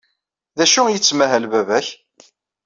D 0.57 0.59
acu 0.63 0.81
ay 0.85 0.93
yettmahal 0.93 1.45
baba-k? 1.51 1.87